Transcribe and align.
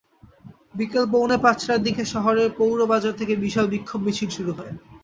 বিকেল 0.75 1.05
পৌনে 1.13 1.37
পাঁচটার 1.43 1.79
দিকে 1.83 2.03
শহরের 2.13 2.49
পৌর 2.59 2.77
বাজার 2.91 3.13
থেকে 3.19 3.33
বিশাল 3.43 3.65
বিক্ষোভ 3.73 3.99
মিছিল 4.05 4.29
শুরু 4.37 4.51
হয়। 4.57 4.73